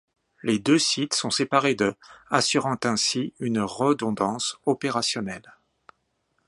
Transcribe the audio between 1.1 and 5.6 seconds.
sont séparés de assurant ainsi une redondance opérationnelle.